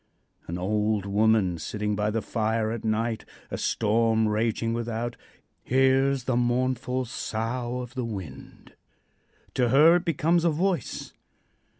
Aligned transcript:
An 0.47 0.57
old 0.57 1.05
woman 1.05 1.59
sitting 1.59 1.95
by 1.95 2.09
the 2.09 2.23
fire 2.23 2.71
at 2.71 2.83
night 2.83 3.23
a 3.51 3.57
storm 3.59 4.27
raging 4.27 4.73
without 4.73 5.15
hears 5.63 6.23
the 6.23 6.35
mournful 6.35 7.05
sough 7.05 7.81
of 7.81 7.93
the 7.93 8.03
wind. 8.03 8.73
To 9.53 9.69
her 9.69 9.97
it 9.97 10.03
becomes 10.05 10.43
a 10.43 10.49
voice. 10.49 11.13